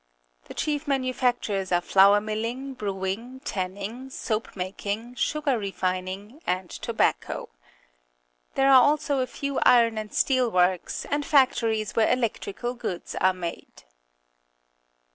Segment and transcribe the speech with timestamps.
[0.45, 7.49] The chief manufactures are flour milhng, brewing, tanning, soap making, sugar refin ing, and tobacco.
[8.55, 13.31] There are also a few iron and steel works, and factories where electrical goods are
[13.33, 13.83] made.